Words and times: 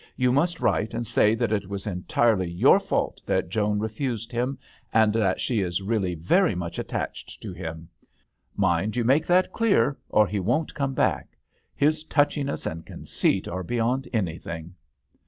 You 0.15 0.31
must 0.31 0.59
write 0.59 0.95
and 0.95 1.05
say 1.05 1.35
that 1.35 1.51
it 1.51 1.69
was 1.69 1.85
entirely 1.85 2.49
your 2.49 2.79
fault 2.79 3.21
that 3.27 3.49
Joan 3.49 3.77
refused 3.77 4.31
him, 4.31 4.57
and 4.91 5.13
that 5.13 5.39
she 5.39 5.61
is 5.61 5.83
really 5.83 6.15
very 6.15 6.55
much 6.55 6.79
f 6.79 6.87
6o 6.87 6.87
THE 6.87 6.91
h6tel 6.91 6.91
d'anglbterrb. 6.91 7.03
attached 7.03 7.41
to 7.43 7.53
him. 7.53 7.89
Mind 8.55 8.95
you 8.95 9.03
make 9.03 9.27
that 9.27 9.53
clear, 9.53 9.95
or 10.09 10.25
he 10.25 10.39
won't 10.39 10.73
come 10.73 10.95
back. 10.95 11.37
His 11.75 12.03
touchiness 12.03 12.65
and 12.65 12.83
conceit 12.83 13.47
are 13.47 13.61
beyond 13.61 14.07
anything." 14.11 14.73